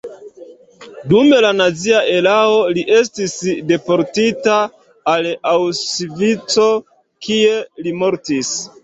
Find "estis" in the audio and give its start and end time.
2.99-3.35